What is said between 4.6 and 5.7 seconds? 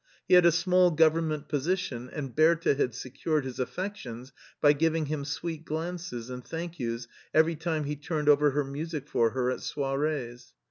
giving him sweet